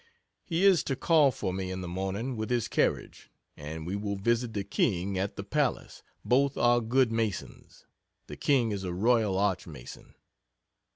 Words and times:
He 0.43 0.65
is 0.65 0.83
to 0.85 0.95
call 0.95 1.29
for 1.31 1.53
me 1.53 1.69
in 1.69 1.81
the 1.81 1.87
morning 1.87 2.35
with 2.35 2.49
his 2.49 2.67
carriage, 2.67 3.29
and 3.55 3.85
we 3.85 3.95
will 3.95 4.15
visit 4.15 4.51
the 4.55 4.63
King 4.63 5.15
at 5.19 5.35
the 5.35 5.43
palace 5.43 6.01
both 6.25 6.57
are 6.57 6.81
good 6.81 7.11
Masons 7.11 7.85
the 8.25 8.35
King 8.35 8.71
is 8.71 8.83
a 8.83 8.93
Royal 8.95 9.37
Arch 9.37 9.67
Mason. 9.67 10.15